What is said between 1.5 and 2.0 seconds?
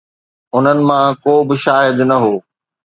شاهد